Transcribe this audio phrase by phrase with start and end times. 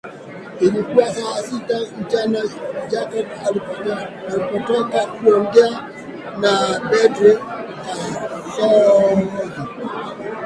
[0.59, 2.39] Ilikuwa saa sita mchana
[2.91, 3.25] Jacob
[4.29, 5.69] alipotoka kuongea
[6.41, 7.37] na Debby
[7.85, 9.61] Kashozi